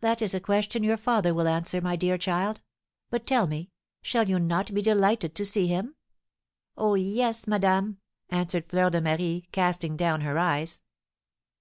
[0.00, 2.60] "That is a question your father will answer, my dear child.
[3.08, 3.70] But tell me,
[4.02, 5.94] shall you not be delighted to see him?"
[6.76, 7.98] "Oh, yes, madame,"
[8.30, 10.80] answered Fleur de Marie, casting down her eyes.